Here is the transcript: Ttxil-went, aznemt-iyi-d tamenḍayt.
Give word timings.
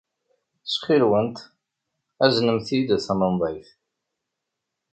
Ttxil-went, 0.65 1.37
aznemt-iyi-d 2.25 2.91
tamenḍayt. 3.05 3.69